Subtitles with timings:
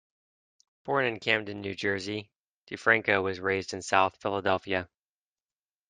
[0.83, 2.31] Born in Camden, New Jersey,
[2.65, 4.89] DeFranco was raised in South Philadelphia.